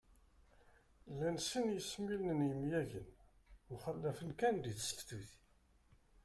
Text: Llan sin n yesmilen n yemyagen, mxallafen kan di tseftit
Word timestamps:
Llan 1.11 1.37
sin 1.47 1.65
n 1.69 1.75
yesmilen 1.75 2.37
n 2.39 2.47
yemyagen, 2.49 3.07
mxallafen 3.71 4.31
kan 4.39 4.55
di 4.63 4.71
tseftit 4.79 5.31